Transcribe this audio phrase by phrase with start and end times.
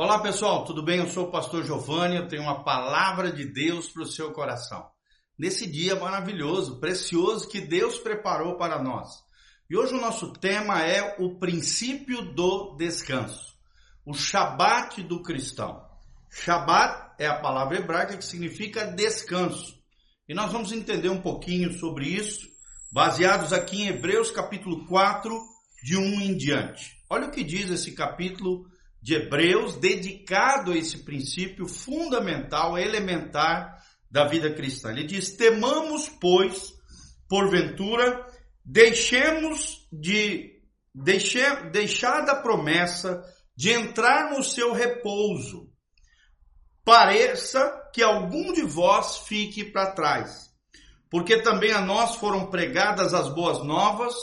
[0.00, 1.00] Olá pessoal, tudo bem?
[1.00, 4.88] Eu sou o pastor Giovanni, eu tenho uma palavra de Deus para o seu coração.
[5.36, 9.08] Nesse dia maravilhoso, precioso que Deus preparou para nós.
[9.68, 13.56] E hoje o nosso tema é o princípio do descanso,
[14.06, 15.84] o Shabat do cristão.
[16.30, 19.82] Shabat é a palavra hebraica que significa descanso.
[20.28, 22.46] E nós vamos entender um pouquinho sobre isso,
[22.92, 25.36] baseados aqui em Hebreus capítulo 4,
[25.82, 27.02] de 1 em diante.
[27.10, 28.64] Olha o que diz esse capítulo
[29.00, 33.78] de Hebreus dedicado a esse princípio fundamental, elementar
[34.10, 34.90] da vida cristã.
[34.90, 36.74] Ele diz: Temamos, pois,
[37.28, 38.26] porventura,
[38.64, 40.60] deixemos de
[40.94, 43.22] deixe, deixar a promessa
[43.56, 45.68] de entrar no seu repouso.
[46.84, 50.48] Pareça que algum de vós fique para trás,
[51.10, 54.14] porque também a nós foram pregadas as boas novas,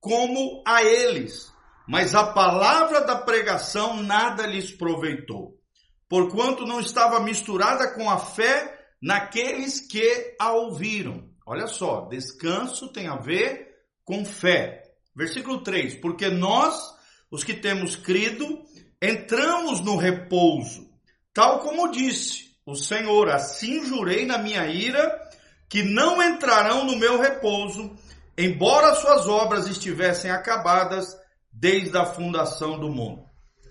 [0.00, 1.52] como a eles
[1.88, 5.58] mas a palavra da pregação nada lhes proveitou,
[6.06, 11.30] porquanto não estava misturada com a fé naqueles que a ouviram.
[11.46, 14.82] Olha só, descanso tem a ver com fé.
[15.16, 16.76] Versículo 3: Porque nós,
[17.30, 18.62] os que temos crido,
[19.00, 20.90] entramos no repouso,
[21.32, 25.18] tal como disse o Senhor: Assim jurei na minha ira
[25.70, 27.96] que não entrarão no meu repouso,
[28.36, 31.16] embora suas obras estivessem acabadas
[31.58, 33.24] desde a fundação do mundo.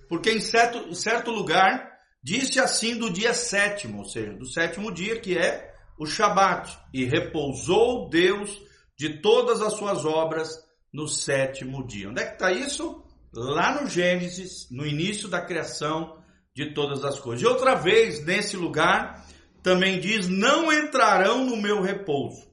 [0.09, 5.19] Porque em certo, certo lugar disse assim do dia sétimo, ou seja, do sétimo dia
[5.19, 8.61] que é o Shabat, e repousou Deus
[8.97, 10.49] de todas as suas obras
[10.93, 12.09] no sétimo dia.
[12.09, 13.03] Onde é que está isso?
[13.33, 16.17] Lá no Gênesis, no início da criação
[16.55, 17.41] de todas as coisas.
[17.41, 19.25] E outra vez, nesse lugar,
[19.63, 22.47] também diz: Não entrarão no meu repouso,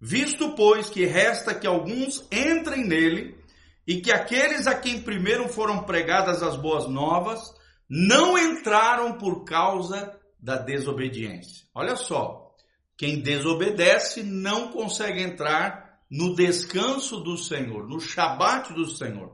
[0.00, 3.43] visto, pois, que resta que alguns entrem nele
[3.86, 7.40] e que aqueles a quem primeiro foram pregadas as boas novas
[7.88, 11.66] não entraram por causa da desobediência.
[11.74, 12.54] Olha só,
[12.96, 19.32] quem desobedece não consegue entrar no descanso do Senhor, no Shabat do Senhor.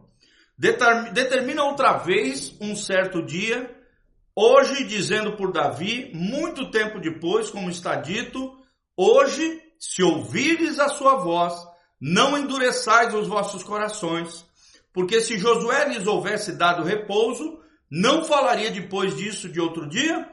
[0.57, 3.75] Determina outra vez um certo dia,
[4.35, 8.59] hoje dizendo por Davi, muito tempo depois, como está dito,
[8.97, 11.55] hoje, se ouvires a sua voz,
[12.01, 14.47] não endureçais os vossos corações,
[14.93, 20.29] porque se Josué lhes houvesse dado repouso, não falaria depois disso de outro dia?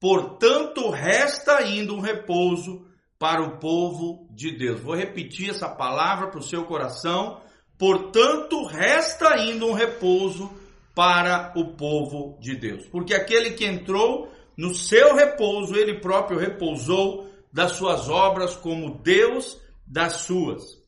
[0.00, 2.86] Portanto, resta ainda um repouso
[3.18, 4.80] para o povo de Deus.
[4.80, 7.40] Vou repetir essa palavra para o seu coração.
[7.78, 10.50] Portanto, resta ainda um repouso
[10.94, 12.86] para o povo de Deus.
[12.86, 19.58] Porque aquele que entrou no seu repouso, ele próprio repousou das suas obras como Deus
[19.86, 20.83] das suas.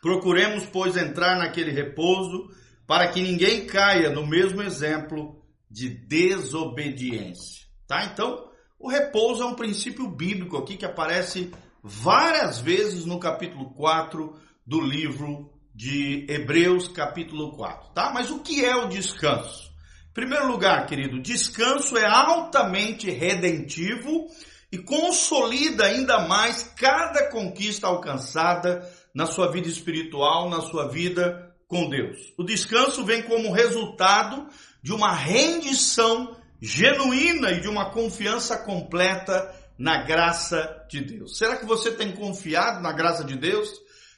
[0.00, 2.50] Procuremos, pois, entrar naquele repouso,
[2.86, 7.66] para que ninguém caia no mesmo exemplo de desobediência.
[7.86, 8.04] Tá?
[8.04, 8.48] Então,
[8.78, 11.50] o repouso é um princípio bíblico aqui que aparece
[11.82, 18.10] várias vezes no capítulo 4 do livro de Hebreus, capítulo 4, tá?
[18.12, 19.70] Mas o que é o descanso?
[20.10, 24.26] Em primeiro lugar, querido, descanso é altamente redentivo
[24.72, 31.88] e consolida ainda mais cada conquista alcançada na sua vida espiritual, na sua vida com
[31.88, 32.18] Deus.
[32.36, 34.46] O descanso vem como resultado
[34.82, 41.38] de uma rendição genuína e de uma confiança completa na graça de Deus.
[41.38, 43.70] Será que você tem confiado na graça de Deus?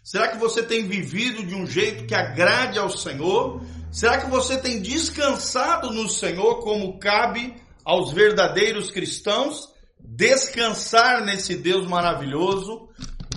[0.02, 3.62] Será que você tem vivido de um jeito que agrade ao Senhor?
[3.92, 7.54] Será que você tem descansado no Senhor como cabe
[7.84, 9.72] aos verdadeiros cristãos?
[10.00, 12.88] Descansar nesse Deus maravilhoso,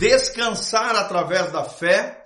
[0.01, 2.25] descansar através da fé.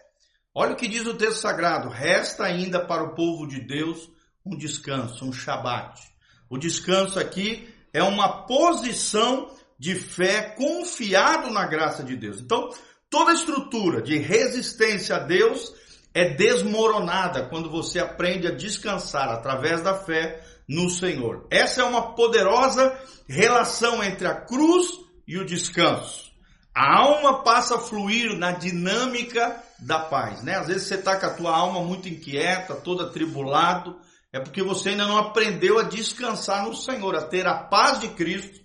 [0.54, 4.10] Olha o que diz o texto sagrado: resta ainda para o povo de Deus
[4.46, 6.02] um descanso, um shabat.
[6.50, 12.40] O descanso aqui é uma posição de fé confiado na graça de Deus.
[12.40, 12.70] Então,
[13.10, 15.74] toda estrutura de resistência a Deus
[16.14, 21.46] é desmoronada quando você aprende a descansar através da fé no Senhor.
[21.52, 22.98] Essa é uma poderosa
[23.28, 24.88] relação entre a cruz
[25.28, 26.35] e o descanso.
[26.76, 30.56] A alma passa a fluir na dinâmica da paz, né?
[30.56, 33.98] Às vezes você está com a tua alma muito inquieta, todo atribulado,
[34.34, 38.10] é porque você ainda não aprendeu a descansar no Senhor, a ter a paz de
[38.10, 38.60] Cristo,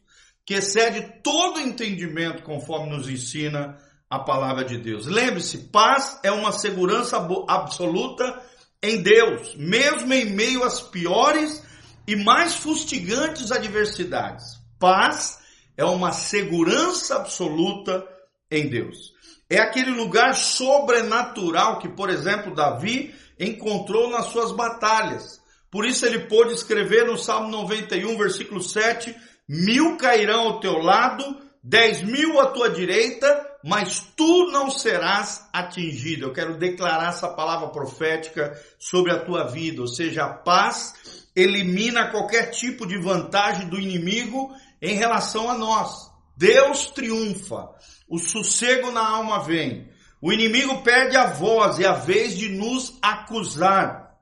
[0.44, 3.78] que excede todo entendimento, conforme nos ensina
[4.10, 5.06] a palavra de Deus.
[5.06, 8.42] Lembre-se, paz é uma segurança absoluta
[8.82, 11.62] em Deus, mesmo em meio às piores
[12.08, 14.58] e mais fustigantes adversidades.
[14.80, 15.38] Paz
[15.80, 18.06] é uma segurança absoluta
[18.50, 19.14] em Deus.
[19.48, 25.40] É aquele lugar sobrenatural que, por exemplo, Davi encontrou nas suas batalhas,
[25.70, 29.14] Por isso ele pôde escrever no Salmo 91, versículo 7,
[29.48, 31.24] mil cairão ao teu lado,
[31.62, 36.26] dez mil à tua direita, mas tu não serás atingido.
[36.26, 40.92] Eu quero declarar essa palavra profética sobre a tua vida, ou seja, a paz
[41.36, 46.10] elimina qualquer tipo de vantagem do inimigo em relação a nós.
[46.36, 47.68] Deus triunfa,
[48.08, 49.90] o sossego na alma vem.
[50.22, 54.16] O inimigo perde a voz e a vez de nos acusar,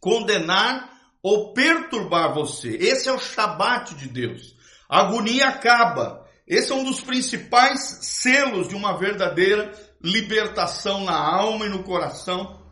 [0.00, 0.90] condenar
[1.22, 2.76] ou perturbar você.
[2.76, 4.54] Esse é o Shabat de Deus.
[4.88, 6.24] A agonia acaba.
[6.46, 9.72] Esse é um dos principais selos de uma verdadeira
[10.02, 12.62] libertação na alma e no coração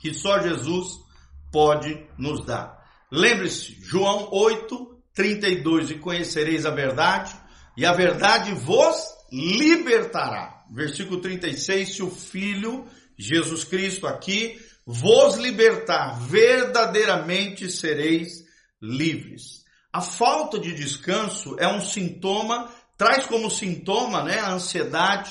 [0.00, 0.88] que só Jesus
[1.52, 2.76] pode nos dar.
[3.10, 7.34] Lembre-se, João 8, 32, e conhecereis a verdade,
[7.74, 8.94] e a verdade vos
[9.32, 10.64] libertará.
[10.70, 12.84] Versículo 36, se o Filho,
[13.18, 18.44] Jesus Cristo aqui, vos libertar, verdadeiramente sereis
[18.80, 19.64] livres.
[19.90, 25.30] A falta de descanso é um sintoma, traz como sintoma né, a ansiedade,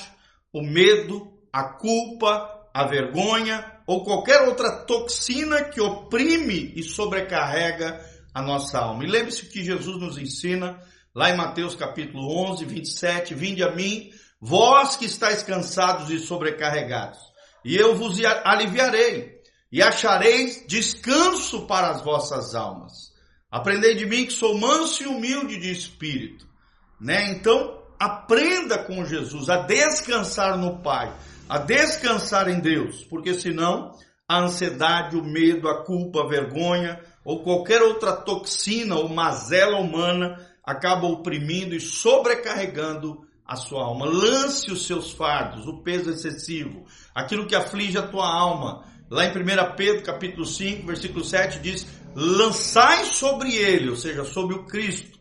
[0.52, 8.04] o medo, a culpa, a vergonha, ou qualquer outra toxina que oprime e sobrecarrega
[8.36, 9.02] a nossa alma.
[9.02, 10.78] E lembre-se que Jesus nos ensina
[11.14, 17.18] lá em Mateus capítulo 11, 27, vinde a mim, vós que estáis cansados e sobrecarregados,
[17.64, 19.40] e eu vos aliviarei,
[19.72, 23.10] e achareis descanso para as vossas almas.
[23.50, 26.46] Aprendei de mim que sou manso e humilde de espírito,
[27.00, 27.30] né?
[27.30, 31.10] Então, aprenda com Jesus a descansar no Pai
[31.48, 33.92] a descansar em Deus, porque senão
[34.28, 40.40] a ansiedade, o medo, a culpa, a vergonha ou qualquer outra toxina ou mazela humana
[40.62, 44.06] acaba oprimindo e sobrecarregando a sua alma.
[44.06, 48.84] Lance os seus fardos, o peso excessivo, aquilo que aflige a tua alma.
[49.10, 51.84] Lá em 1 Pedro, capítulo 5, versículo 7 diz:
[52.14, 55.18] "Lançai sobre ele, ou seja, sobre o Cristo,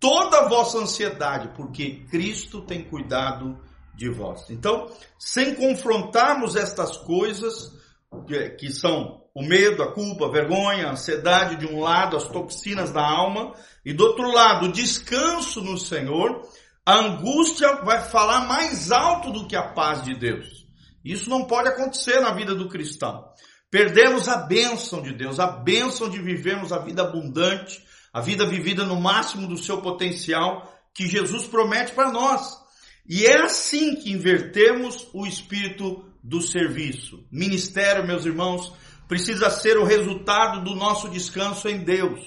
[0.00, 3.58] toda a vossa ansiedade, porque Cristo tem cuidado
[3.94, 4.48] de vós.
[4.48, 7.70] Então, sem confrontarmos estas coisas,
[8.26, 12.28] que, que são o medo, a culpa, a vergonha, a ansiedade de um lado, as
[12.28, 13.52] toxinas da alma,
[13.84, 16.42] e do outro lado, o descanso no Senhor,
[16.86, 20.64] a angústia vai falar mais alto do que a paz de Deus.
[21.04, 23.24] Isso não pode acontecer na vida do cristão.
[23.70, 27.82] Perdemos a bênção de Deus, a bênção de vivermos a vida abundante,
[28.12, 32.56] a vida vivida no máximo do seu potencial que Jesus promete para nós.
[33.06, 37.26] E é assim que invertemos o espírito do serviço.
[37.30, 38.72] Ministério, meus irmãos,
[39.08, 42.20] precisa ser o resultado do nosso descanso em Deus.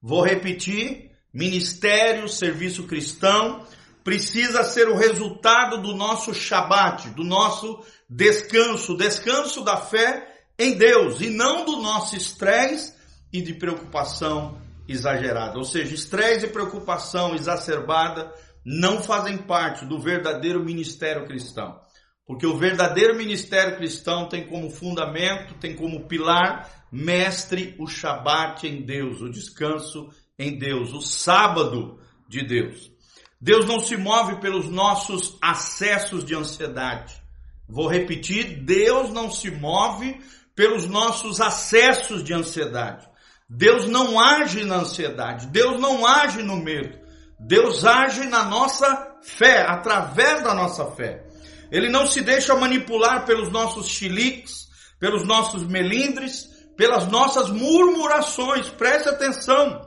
[0.00, 3.66] Vou repetir: ministério, serviço cristão,
[4.04, 11.20] precisa ser o resultado do nosso Shabat, do nosso descanso, descanso da fé em Deus
[11.20, 12.94] e não do nosso estresse
[13.32, 14.58] e de preocupação
[14.88, 15.58] exagerada.
[15.58, 18.32] Ou seja, estresse e preocupação exacerbada
[18.64, 21.80] não fazem parte do verdadeiro ministério cristão.
[22.26, 28.82] Porque o verdadeiro ministério cristão tem como fundamento, tem como pilar, mestre, o Shabat em
[28.82, 32.90] Deus, o descanso em Deus, o sábado de Deus.
[33.40, 37.14] Deus não se move pelos nossos acessos de ansiedade.
[37.68, 40.20] Vou repetir, Deus não se move
[40.54, 43.06] pelos nossos acessos de ansiedade.
[43.48, 46.98] Deus não age na ansiedade, Deus não age no medo.
[47.38, 51.25] Deus age na nossa fé, através da nossa fé.
[51.70, 54.66] Ele não se deixa manipular pelos nossos chiliques,
[54.98, 58.68] pelos nossos melindres, pelas nossas murmurações.
[58.68, 59.80] Preste atenção.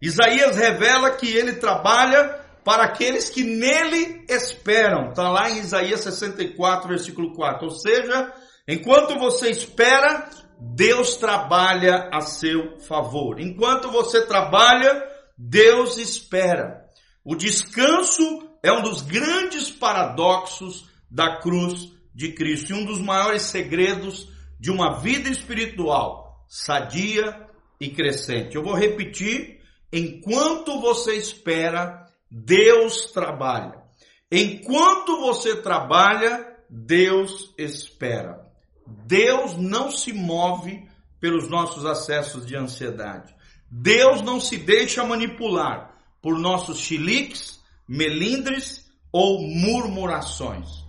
[0.00, 5.08] Isaías revela que ele trabalha para aqueles que nele esperam.
[5.08, 7.64] Está lá em Isaías 64, versículo 4.
[7.66, 8.32] Ou seja,
[8.66, 10.28] enquanto você espera,
[10.60, 13.40] Deus trabalha a seu favor.
[13.40, 15.02] Enquanto você trabalha,
[15.36, 16.84] Deus espera.
[17.24, 18.22] O descanso
[18.62, 24.70] é um dos grandes paradoxos da cruz de Cristo e um dos maiores segredos de
[24.70, 27.46] uma vida espiritual sadia
[27.80, 28.56] e crescente.
[28.56, 29.60] Eu vou repetir:
[29.92, 33.82] enquanto você espera, Deus trabalha.
[34.30, 38.46] Enquanto você trabalha, Deus espera.
[38.86, 40.86] Deus não se move
[41.20, 43.34] pelos nossos acessos de ansiedade.
[43.70, 50.87] Deus não se deixa manipular por nossos chiliques, melindres ou murmurações.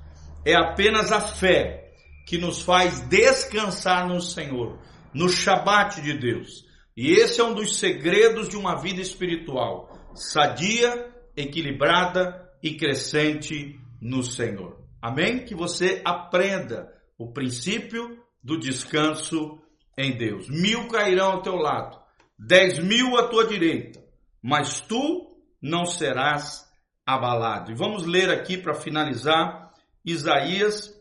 [0.49, 1.93] É apenas a fé
[2.25, 4.79] que nos faz descansar no Senhor,
[5.13, 6.65] no Shabat de Deus.
[6.97, 14.23] E esse é um dos segredos de uma vida espiritual, sadia, equilibrada e crescente no
[14.23, 14.83] Senhor.
[14.99, 15.45] Amém?
[15.45, 19.61] Que você aprenda o princípio do descanso
[19.95, 20.49] em Deus.
[20.49, 21.95] Mil cairão ao teu lado,
[22.39, 24.03] dez mil à tua direita,
[24.41, 26.67] mas tu não serás
[27.05, 27.71] abalado.
[27.71, 29.68] E vamos ler aqui para finalizar
[30.11, 30.91] Isaías,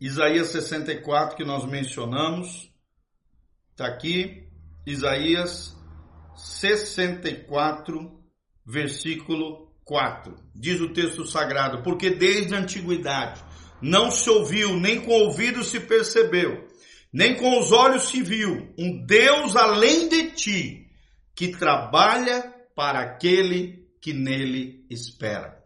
[0.00, 2.68] Isaías 64 que nós mencionamos.
[3.70, 4.48] Está aqui,
[4.84, 5.76] Isaías
[6.34, 8.20] 64,
[8.64, 10.34] versículo 4.
[10.54, 13.44] Diz o texto sagrado: Porque desde a antiguidade
[13.80, 16.66] não se ouviu, nem com o ouvido se percebeu,
[17.12, 20.90] nem com os olhos se viu um Deus além de ti
[21.32, 25.65] que trabalha para aquele que nele espera.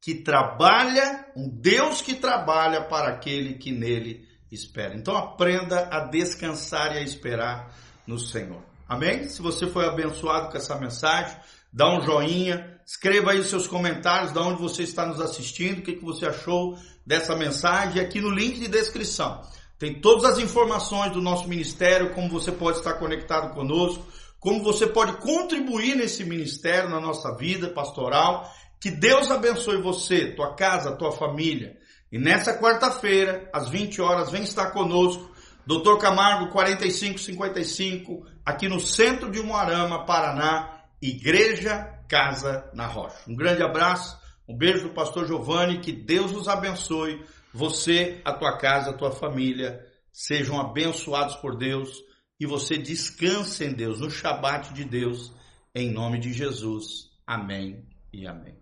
[0.00, 4.94] Que trabalha, um Deus que trabalha para aquele que nele espera.
[4.94, 7.74] Então aprenda a descansar e a esperar
[8.06, 8.62] no Senhor.
[8.88, 9.28] Amém?
[9.28, 11.36] Se você foi abençoado com essa mensagem,
[11.72, 15.82] dá um joinha, escreva aí os seus comentários, de onde você está nos assistindo, o
[15.82, 16.76] que, que você achou
[17.06, 19.42] dessa mensagem, aqui no link de descrição.
[19.78, 24.04] Tem todas as informações do nosso ministério, como você pode estar conectado conosco,
[24.38, 28.50] como você pode contribuir nesse ministério, na nossa vida pastoral.
[28.80, 31.76] Que Deus abençoe você, tua casa, tua família.
[32.10, 35.30] E nessa quarta-feira, às 20 horas, vem estar conosco,
[35.66, 35.98] Dr.
[36.00, 43.18] Camargo 4555, aqui no centro de Moarama, Paraná, Igreja Casa na Rocha.
[43.28, 44.18] Um grande abraço,
[44.48, 47.22] um beijo do pastor Giovanni, que Deus nos abençoe,
[47.52, 49.80] você, a tua casa, a tua família,
[50.12, 51.90] sejam abençoados por Deus
[52.38, 55.32] e você descanse em Deus, no Shabat de Deus,
[55.74, 57.10] em nome de Jesus.
[57.26, 58.59] Amém e amém.